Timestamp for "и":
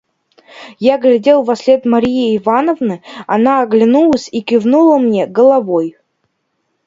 4.31-4.41